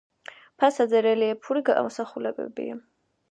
[0.61, 2.81] ფასადზე რელიეფური გამოსახულებებია.